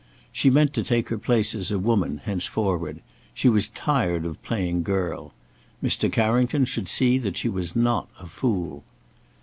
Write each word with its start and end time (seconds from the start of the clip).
She 0.31 0.49
meant 0.49 0.73
to 0.73 0.83
take 0.83 1.09
her 1.09 1.17
place 1.19 1.53
as 1.53 1.69
a 1.69 1.77
woman, 1.77 2.21
henceforward. 2.25 3.01
She 3.35 3.47
was 3.47 3.67
tired 3.67 4.25
of 4.25 4.41
playing 4.41 4.81
girl. 4.81 5.31
Mr. 5.83 6.11
Carrington 6.11 6.65
should 6.65 6.89
see 6.89 7.19
that 7.19 7.37
she 7.37 7.49
was 7.49 7.75
not 7.75 8.09
a 8.19 8.25
fool. 8.25 8.83